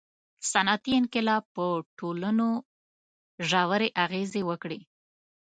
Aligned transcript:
•صنعتي 0.51 0.91
انقلاب 0.99 1.43
په 1.55 1.65
ټولنو 1.99 2.49
ژورې 3.49 3.89
اغېزې 4.03 4.41
وکړې. 4.49 4.79